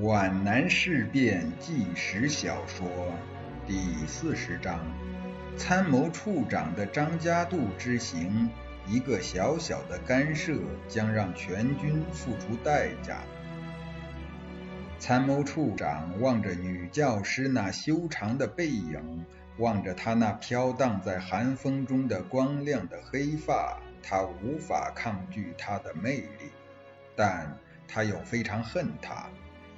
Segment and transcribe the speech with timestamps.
[0.00, 2.88] 皖南事变纪实小说
[3.66, 4.80] 第四十章：
[5.58, 8.48] 参谋处长的张家渡之行，
[8.86, 10.56] 一个小小的干涉
[10.88, 13.18] 将让全军付出代价。
[14.98, 19.26] 参谋处长望着女教师那修长的背影，
[19.58, 26.50] 望着她那飘荡在寒风中的光亮的黑发，他无法抗拒她的魅力，
[27.14, 29.28] 但他又非常恨她。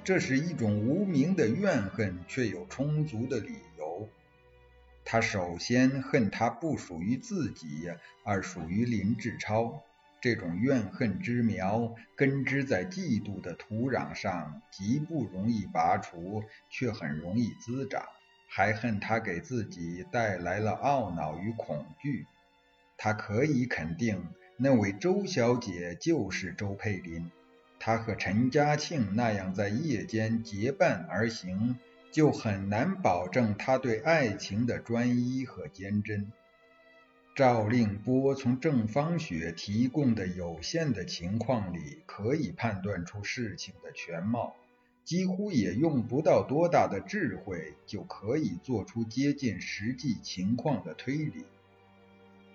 [0.05, 4.07] 这是一种无名的怨恨，却有充足的理由。
[5.03, 7.91] 他首先恨他不属于自己，
[8.23, 9.81] 而属于林志超。
[10.21, 18.03] 这种怨恨之苗根植在嫉妒的土壤上，极不容易拔除，却很容易滋长。
[18.47, 22.27] 还恨他给自己带来了懊恼与恐惧。
[22.95, 24.23] 他可以肯定，
[24.57, 27.31] 那位周小姐就是周佩林。
[27.85, 31.77] 他和陈嘉庆那样在夜间结伴而行，
[32.11, 36.31] 就很难保证他对爱情的专一和坚贞。
[37.35, 44.55] 赵令波从郑芳雪提供的有限的情况里，可以判断出事情的全貌，
[45.03, 51.45] 几乎也用不到多大的智慧，就可以做出接近实际情况的推理。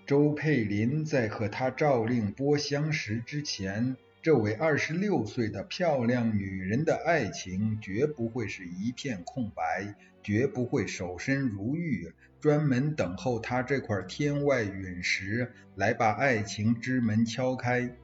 [0.05, 3.95] 周佩林在和他赵令波相识之前。
[4.23, 17.95] 这位二十六岁的漂亮女人的爱情绝不会是一片空白，绝不会守身如玉，专门等候他这块天外陨石来把爱情之门敲开。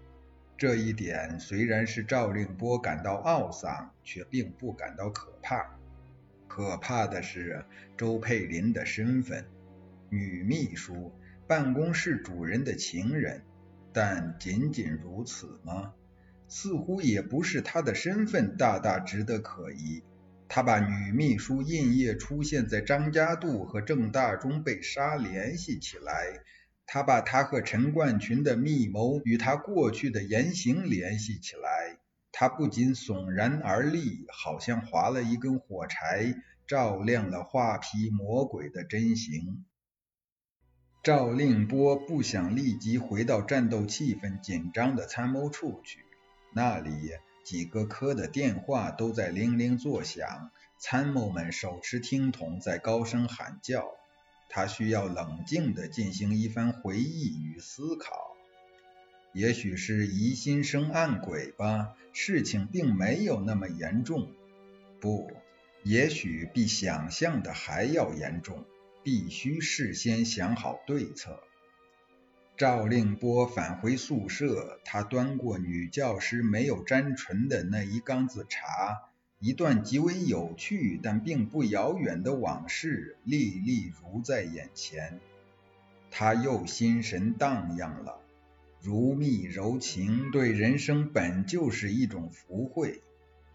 [0.58, 5.78] 这一点虽然是赵令波感到懊丧，却并不感到可怕。
[6.48, 7.64] 可怕的是
[7.96, 9.46] 周佩林的身份：
[10.10, 11.14] 女秘书，
[11.46, 13.44] 办公室主人的情人。
[13.94, 15.94] 但仅仅如此吗？
[16.48, 20.04] 似乎也不是他的身份大大值得可疑。
[20.50, 26.40] 他把女秘书印夜出现在张家渡和郑大中被杀联系起来，
[26.86, 31.98] 他把他和陈冠群的密谋与他过去的言行联系起来。
[32.32, 36.34] 他不仅悚然而立，好像划了一根火柴，
[36.66, 39.66] 照亮了画皮魔鬼的真形。
[41.04, 46.07] 赵令波不想立即回到战斗气氛紧张的参谋处去。
[46.54, 47.12] 那里
[47.44, 53.86] 几个科的电话都在铃铃作响，参谋们手持听筒在高声喊叫。
[54.50, 58.36] 他需要冷静地进行一番回忆与思考。
[59.34, 64.32] 也许是疑心生暗鬼吧，事情并没有那么严重。
[65.00, 65.32] 不，
[65.84, 68.66] 也许比想象的还要严重。
[69.04, 71.42] 必须事先想好对策。
[72.58, 85.20] 赵令波返回宿舍，他端过女教师没有沾唇的那一缸子茶，一段极为有趣但并不遥远的往事历历如在眼前。
[86.10, 88.18] 他又心神荡漾了。
[88.82, 93.04] 如蜜柔情对人生本就是一种福慧。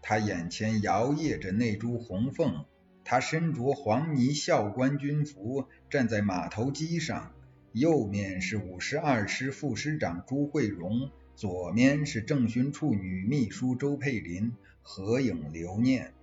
[0.01, 2.63] 他眼前摇曳着那株红凤，
[3.03, 7.33] 他身着黄泥校官军服，站在码头机上。
[7.73, 14.53] 右面是五十二师副师长朱慧荣，左面是政训处女秘书周佩林，
[14.83, 16.13] 合影留念。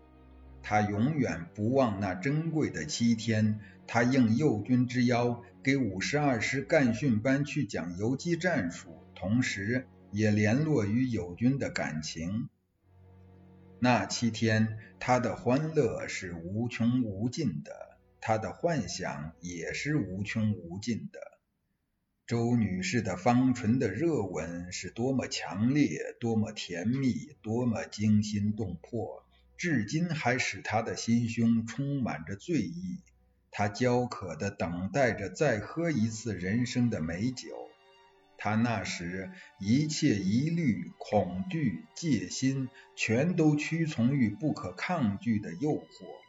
[0.63, 12.49] 他永远不忘那珍贵的七天，他应右军之邀，给五十二师干训班去讲游击战术，同时也联络于友军的感情。
[13.81, 17.73] 那七天，他的欢乐是无穷无尽的，
[18.21, 21.40] 他的幻想也是无穷无尽的。
[22.31, 29.25] 周女士的芳唇的热吻是多么强烈，多么甜蜜，多么惊心动魄，
[29.57, 33.01] 至今还使他的心胸充满着醉意。
[33.51, 37.49] 他焦渴地等待着再喝一次人生的美酒。
[38.39, 46.20] 他那时一切疑虑、恐惧、戒心，全都屈从于不可抗拒的诱惑。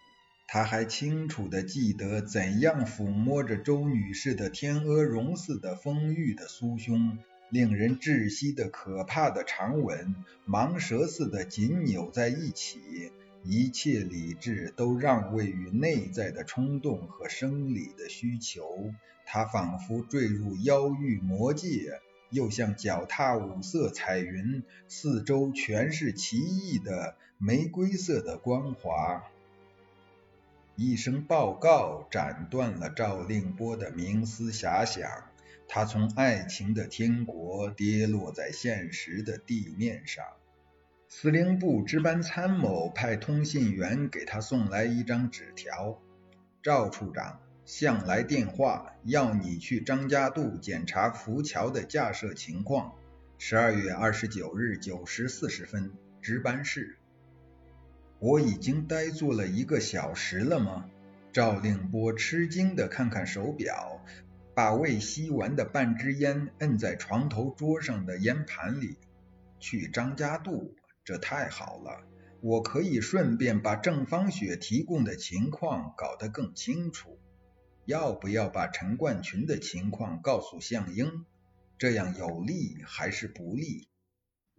[0.54, 7.18] 他还清楚地记得怎样抚摸着周女士的天鹅绒似的丰腴的酥胸，
[7.50, 10.14] 令人窒息的可怕的长吻，
[10.46, 12.82] 蟒蛇似的紧扭在一起，
[13.46, 18.92] 一切理智都让位于内在的冲动和生理的需求。
[19.26, 29.24] 他仿佛坠入妖域魔界，又像脚踏五色彩云，四周全是奇异的玫瑰色的光华。
[30.84, 35.30] 一声报告斩断了赵令波的冥思遐想，
[35.68, 40.26] 他从爱情的天国跌落在现实的地面上。
[41.08, 46.02] 司令部值班参谋派通信员给他送来一张纸条：
[46.64, 52.96] 赵处长向来电话，要你去张家渡检查浮桥的架设情况。
[53.38, 55.92] 十二月二十九日九时四十分，
[56.24, 56.98] 值班室。
[58.22, 60.86] 我已经呆坐了一个小时了吗？
[61.34, 64.00] 赵令波吃惊地看看手表，
[64.54, 69.00] 把未吸完的半支烟摁在床头桌上的烟盘里。
[69.60, 70.76] 去张家渡。
[71.04, 72.04] 这太好了，
[72.42, 77.18] 我可以顺便把郑芳雪提供的情况搞得更清楚。
[77.86, 81.26] 要不要把陈冠群的情况告诉向英？
[81.80, 83.88] 这样有利还是不利？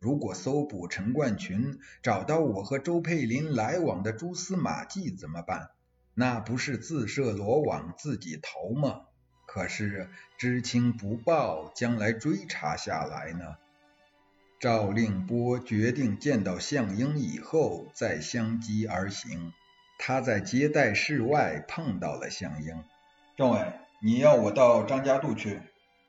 [0.03, 5.71] 如果搜捕陈冠群，找到我和周佩林来往的蛛丝马迹怎么办？
[6.15, 9.03] 那不是自设罗网自己逃吗？
[9.47, 13.57] 可是知情不报，将来追查下来呢？
[14.59, 19.53] 赵令波决定见到项英以后再相机而行。
[19.99, 22.83] 他在接待室外碰到了项英。
[23.37, 23.73] 政委，
[24.03, 25.61] 你要我到张家渡去？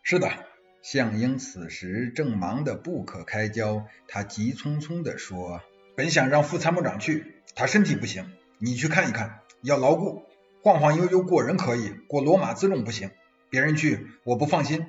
[0.02, 0.43] 是的。
[0.84, 5.62] 向英此时正忙得不可开交，他急匆匆地说
[5.96, 10.24] ：“本想让副参谋长去，他身体不行，你去看一看，要牢固。
[10.62, 13.12] 晃晃悠悠过人可以，过罗马辎重不行。
[13.50, 14.86] 别人去我不放心。”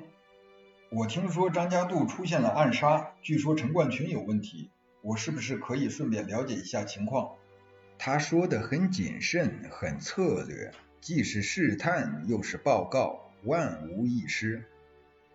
[0.91, 4.71] 我听说张家渡出现了暗杀，据说陈冠群有问题，
[5.01, 7.37] 我是不是可以顺便了解一下情况？
[7.97, 14.65] 他说的很谨慎，很策略，既是试探，又是报告，万无一失。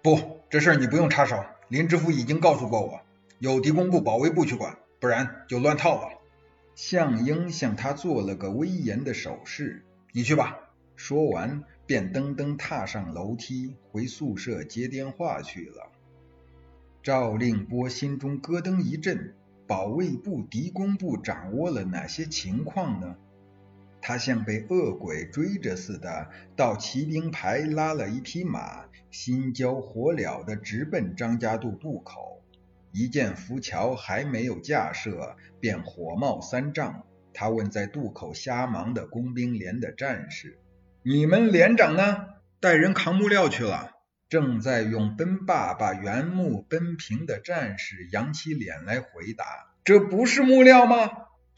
[0.03, 3.01] 不，这事你不用插手，林知府已经告诉过我，
[3.39, 6.19] 由敌工部、保卫部去管，不然就乱套了。
[6.75, 10.59] 向英向他做了个威严的手势，你去吧。
[10.97, 11.65] 说完。
[11.87, 15.91] 便噔噔踏上楼梯，回宿舍接电话去了。
[17.03, 19.35] 赵令波心中咯噔一震，
[19.67, 23.17] 保卫部、敌工部掌握了哪些情况呢？
[24.03, 32.43] 他像被恶鬼追着似的，到骑兵排拉了一匹马，心焦火燎的直奔张家渡渡口。
[32.93, 37.05] 一见浮桥还没有架设，便火冒三丈。
[37.33, 40.59] 他问在渡口瞎忙的工兵连的战士。
[41.03, 42.27] 你们连长呢？
[42.59, 43.93] 带人扛木料去了。
[44.29, 49.45] 正在用奔把把原木奔平的战士扬起脸来回答
[49.83, 51.11] ：“这不是木料吗？”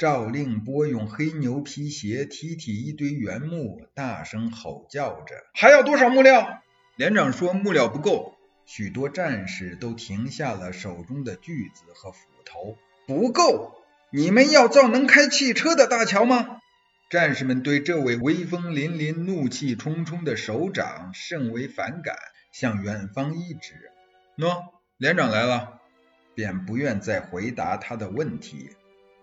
[0.03, 6.61] 赵令波用黑牛皮鞋踢踢一堆原木，大声吼叫着：“还要多少木料？”
[6.99, 8.35] 连长说：“木料不够。”
[8.67, 12.77] 许多战士都停下了手中的锯子和斧头。
[13.07, 13.81] 不够？
[14.11, 16.59] 你们要造能开汽车的大桥吗？
[17.09, 22.17] 战士们对这位威风凛凛、怒气冲冲的首长甚为反感，
[22.51, 23.93] 向远方一指
[24.37, 24.65] ：“喏，
[24.97, 25.79] 连长来了。”
[26.35, 28.71] 便不愿再回答他的问题，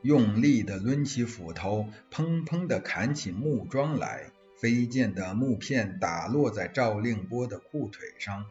[0.01, 4.31] 用力地抡起斧头，砰砰地砍起木桩来。
[4.57, 8.45] 飞溅的木片打落在赵令波的裤腿上。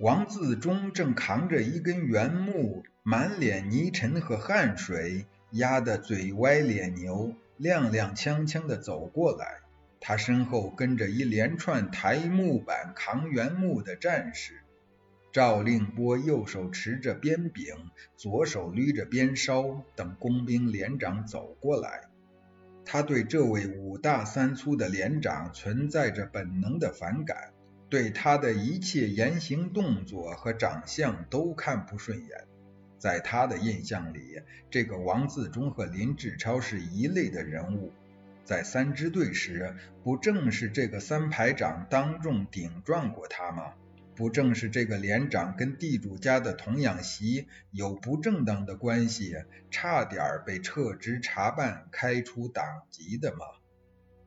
[0.00, 7.34] 王自忠正扛着一根圆木，满脸泥尘和汗水，压得嘴歪脸牛。
[7.60, 9.58] 踉踉跄跄地走过来，
[10.00, 14.62] 他身后跟着一连串抬木板、扛圆木的战士。
[15.32, 17.74] 赵令波右手持着鞭柄，
[18.16, 22.08] 左手捋着鞭梢，等工兵连长走过来。
[22.84, 27.52] 他对这位五大三粗的连长存在着本能的反感，
[27.88, 32.28] 对他的一切言行动作和长相都看不顺眼。
[32.98, 37.92] 在他的印象里，这个王自忠和林志超是一类的人物。
[38.44, 43.74] 在三支队时，不正是这个三排长当众顶撞过他吗？
[44.14, 49.34] 不正是这个连长跟地主家的童养媳有不正当的关系，
[49.70, 53.38] 差点被撤职查办、开除党籍的吗？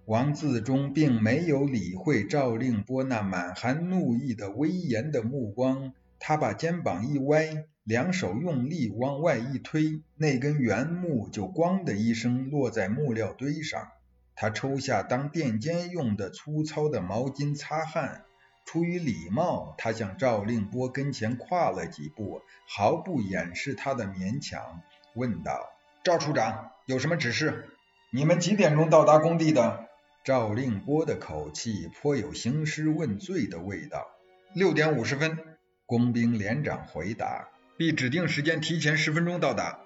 [0.05, 7.65] 王自忠并没有理会赵令波那满含怒意的威严的目光，他把肩膀一歪。
[7.83, 13.89] 两手用力往外一推，那根原木就“咣”的一声落在木料堆上。
[14.35, 18.23] 他抽下当垫肩用的粗糙的毛巾擦汗。
[18.65, 24.81] 出于礼貌，他向赵令波跟前跨了几步，毫不掩饰他的勉强，
[25.15, 25.69] 问道
[26.03, 27.69] ：“赵处长，有什么指示？
[28.11, 29.87] 你们几点钟到达工地的？”
[30.23, 34.07] 赵令波的口气颇有兴师问罪的味道。
[34.53, 35.37] 六点五十分，
[35.85, 37.49] 工兵连长回答。
[37.75, 39.79] 比指定时间提前十分钟到达，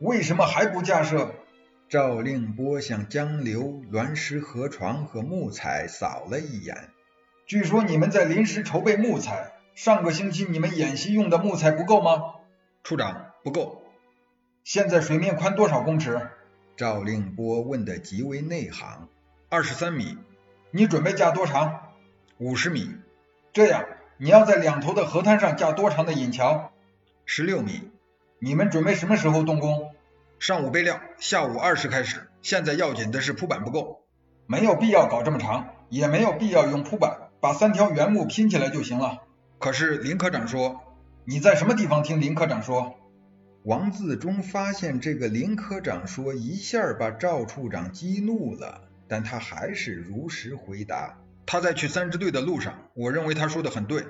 [0.00, 1.34] 为什么还不架设？
[1.90, 6.88] 赵令波向江流、栾石河床和木材扫了一眼。
[7.46, 12.36] 据说你们在临时筹备木材，上个星期你们演习用的木材不够吗？
[12.82, 13.82] 处长，不够。
[14.62, 16.30] 现在水面宽多少公尺？
[16.74, 19.08] 赵令波问得极为内行。
[19.50, 20.16] 二十三米。
[20.70, 21.92] 你准备架多长？
[22.38, 22.96] 五十米。
[23.52, 23.84] 这样，
[24.16, 26.72] 你要在两头的河滩上架多长的引桥？
[27.26, 27.90] 十六米。
[28.38, 29.94] 你们准备什么时候动工？
[30.38, 32.30] 上午备料，下午二时开始。
[32.40, 34.02] 现在要紧的是铺板不够，
[34.46, 39.18] 没有必要搞这么长，也没有必要用铺板，把三条原木拼起来就行了。
[39.58, 40.80] 可是林科长说，
[41.26, 42.94] 你在什么地方听林科长说？
[43.64, 51.18] 王自忠发现这个林科长说一下把赵处长激怒了，但他还是如实回答。
[51.44, 54.06] 他在去三支队的路上，我认为他说的很对。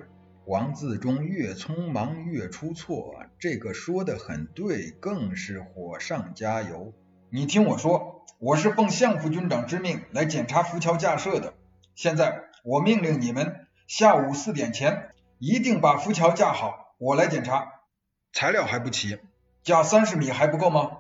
[0.47, 6.93] 王自忠越匆忙越出错，这个说的很对，更是火上加油。
[7.31, 11.55] 你听我说，我是奉相副军长之命来检查浮桥架设的。
[11.97, 17.69] 现在我命令你们，下午四点前一定把浮桥架好，我来检查。
[18.33, 19.19] 材料还不齐，
[19.63, 20.93] 架三十米还不够吗？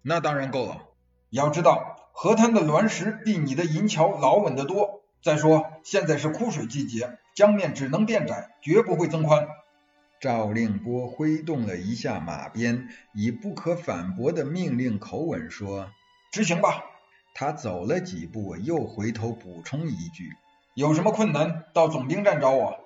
[0.00, 0.86] 那当然够了。
[1.28, 5.02] 要知道，河滩的卵石比你的银桥牢稳得多。
[5.22, 7.18] 再说，现在是枯水季节。
[7.34, 9.46] 江面只能变窄，绝不会增宽。
[10.20, 15.90] 赵令波挥动了一下马鞭，以不可反驳的命令口吻说
[16.32, 16.82] ：“执行吧。”
[17.34, 20.32] 他走了几步，又回头补充一句
[20.74, 22.78] ：“有什么困难，到总兵站找我。”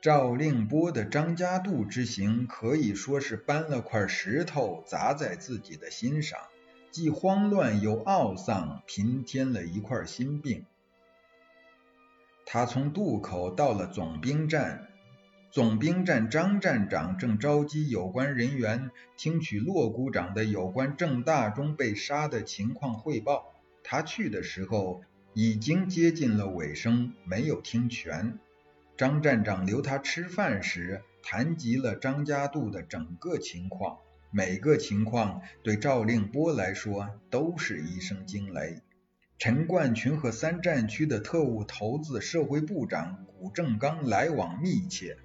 [0.00, 6.38] 赵令波的张家渡之行可以说是搬了块石头砸在自己的心上，
[6.90, 10.66] 既慌乱又懊丧，平添了一块心病。
[12.44, 14.88] 他从渡口到了总兵站，
[15.50, 23.54] 总兵站张站长正召集有关人员，听取骆股长的有关郑大中被杀的情况汇报。
[23.82, 25.02] 他去的时候
[25.34, 28.38] 已经接近了尾声，没有听全。
[28.96, 33.98] 张站长留他吃饭时，谈及了张家渡的整个情况，
[34.30, 38.80] 每个情况对赵令波来说都是一声惊雷。
[39.36, 45.16] 陈冠群和三战区的特务头子、社会部长古正刚来往密切。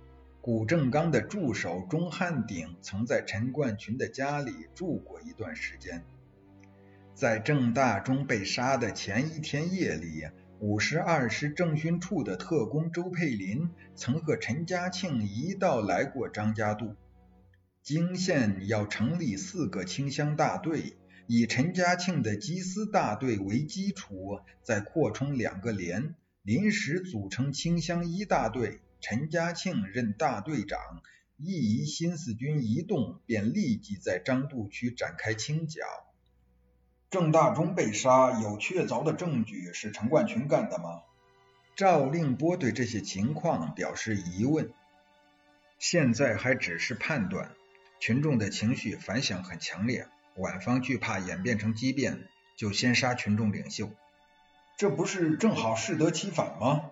[0.41, 6.03] 古正刚的助手钟汉鼎曾在陈冠群的家里住过一段时间。
[7.19, 10.23] 在郑大中被杀的前一天夜里，
[10.61, 16.95] 五十二师政训处的特工周佩林曾和陈家庆一道来过张家渡。
[17.83, 20.93] 泾县要成立四个清乡大队。
[21.27, 28.79] 以陈家庆的缉私大队为基础，再扩充两个连，临时组成清乡一大队。
[29.01, 30.79] 陈家庆任大队长，
[31.35, 35.83] 一宜新四军一动，便立即在张渡区展开清剿。
[37.09, 41.01] 郑大中被杀，有确凿的证据是陈冠群干的吗？
[41.75, 44.71] 赵令波对这些情况表示疑问。
[45.79, 47.49] 现在还只是判断，
[47.99, 50.07] 群众的情绪反响很强烈。
[50.35, 53.89] 晚方惧怕演变成激变，就先杀群众领袖，
[54.77, 56.91] 这不是正好适得其反吗？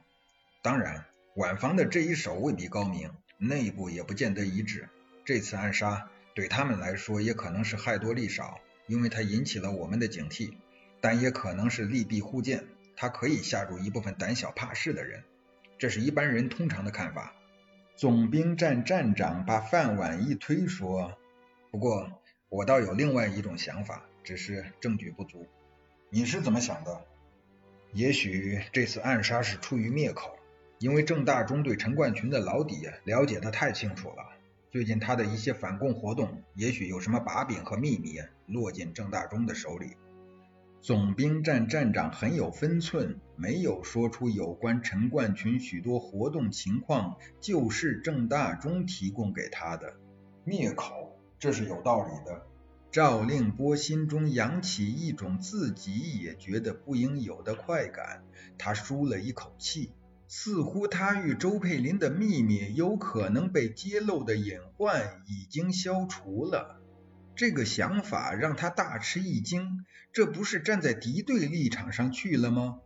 [0.63, 1.05] 当然，
[1.35, 4.89] 晚方的这一手未必高明，内部也不见得一致。
[5.25, 10.53] 这次暗杀对他们来说也可能是害多利少，因为它引起了我们的警惕，
[10.99, 12.63] 但也可能是利弊互见，
[12.95, 15.23] 它可以吓住一部分胆小怕事的人，
[15.77, 17.35] 这是一般人通常的看法。
[17.95, 21.17] 总兵站站长把饭碗一推说
[21.71, 22.11] ：“不过。”
[22.49, 25.45] 我倒有另外一种想法，只是证据不足。
[26.09, 27.01] 你是怎么想的？
[27.91, 30.39] 也许这次暗杀是出于灭口，
[30.79, 34.36] 因为郑大中对陈冠群的老底了解的太清楚了。
[34.69, 39.95] 最近他的一些反共活动，也许有什么把柄和秘密落进郑大中的手里。
[40.81, 49.95] 总兵站站长很有分寸，没有说出有关陈冠群许多活动情况就是郑大中提供给他的
[50.43, 51.17] 灭口。
[51.39, 52.45] 这是有道理的。
[52.89, 58.23] 赵令波心中扬起一种自己也觉得不应有的快感，
[58.57, 59.91] 他舒了一口气，
[60.27, 66.81] 似乎他与周佩林的秘密有可能被揭露的隐患已经消除了。
[67.35, 72.79] 这个想法让他大吃一惊，这不是站在敌对立场上去了吗？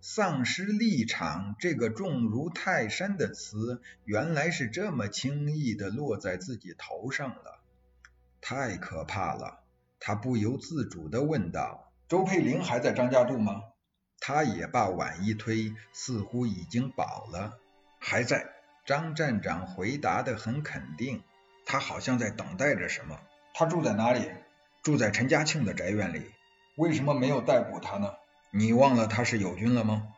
[0.00, 7.62] 丧失立场这个重如泰山的词，原来是这么轻易的落在自己头上了。
[8.40, 9.62] 太可怕了！
[10.00, 13.60] 他不由自主的问道：“周佩林还在张家渡吗？”
[14.24, 17.58] 他也把碗一推，似乎已经饱了。
[17.98, 18.46] 还在。
[18.84, 21.22] 张站长回答的很肯定。
[21.66, 23.20] 他好像在等待着什么。
[23.54, 24.30] 他住在哪里？
[24.82, 26.30] 住在陈家庆的宅院里。
[26.76, 28.14] 为什么没有逮捕他呢？
[28.52, 30.08] 你忘了他是友军了吗？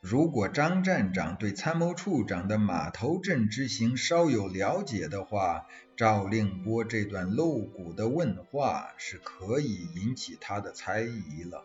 [0.00, 11.64] 如果张站长对参谋处长的码头镇之行稍有了解的话，赵令波这段露骨的问话是可以引起他的猜疑了。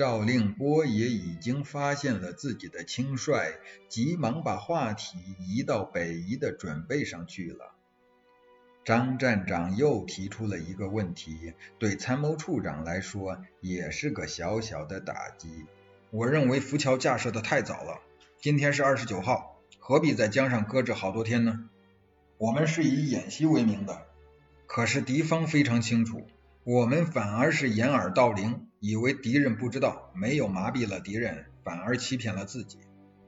[0.00, 7.74] 赵令波也已经发现了自己的轻率，急忙把话题移到北移的准备上去了。
[8.82, 15.66] 张站长又提出了一个问题，对参谋处长来说也是个小小的打击。
[16.10, 18.00] 我认为浮桥架设的太早了，
[18.40, 21.68] 今天是二十九号，何必在江上搁置好多天呢？
[22.38, 24.06] 我们是以演习为名的，
[24.66, 26.26] 可是敌方非常清楚，
[26.64, 32.78] 我们反而是掩耳盗铃，以为敌人不知道，没有麻痹了敌人，反而欺骗了自己。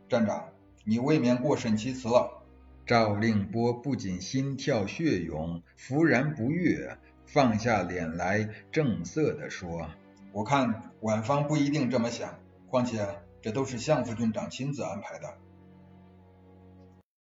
[0.09, 0.49] 站长，
[0.83, 2.43] 你未免过审其词了。
[2.87, 9.91] 赵令波不仅心跳血涌，浮然不悦，放下脸来，正色地说
[10.33, 13.07] ：“我看晚方不一定这么想，况且
[13.43, 15.37] 这都是向副军长亲自安排的。